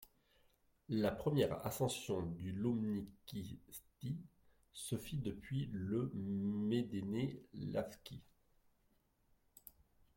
La 0.89 1.11
première 1.11 1.63
ascension 1.63 2.23
du 2.23 2.53
Lomnický 2.53 3.59
štít 3.69 4.17
se 4.73 4.97
fit 4.97 5.19
depuis 5.19 5.67
le 5.71 6.09
Medené 6.15 7.39
lávky. 7.53 8.19